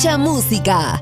[0.00, 0.99] Mucha música.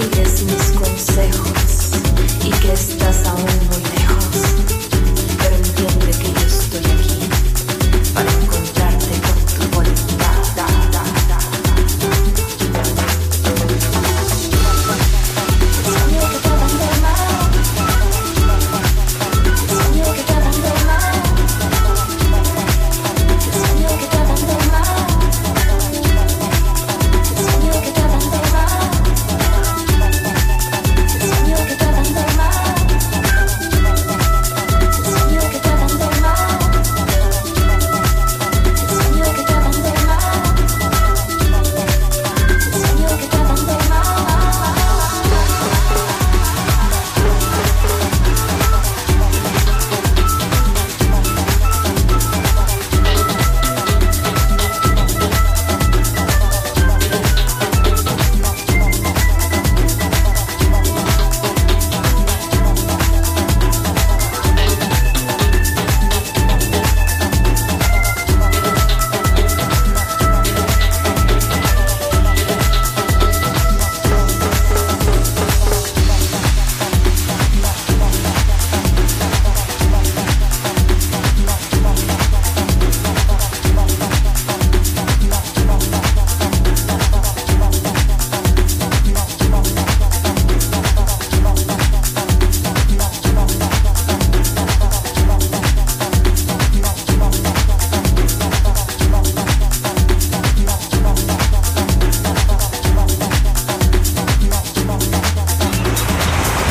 [0.00, 1.90] sigues mis consejos
[2.44, 3.57] y que estás aún